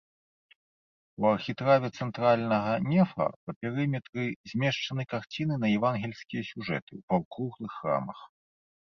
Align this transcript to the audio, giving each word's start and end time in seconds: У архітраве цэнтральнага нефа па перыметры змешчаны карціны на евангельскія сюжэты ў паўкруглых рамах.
У 1.23 1.25
архітраве 1.31 1.89
цэнтральнага 2.05 2.71
нефа 2.93 3.27
па 3.49 3.53
перыметры 3.65 4.23
змешчаны 4.53 5.05
карціны 5.11 5.53
на 5.65 5.71
евангельскія 5.77 6.43
сюжэты 6.51 6.87
ў 6.87 7.01
паўкруглых 7.13 7.77
рамах. 7.89 8.19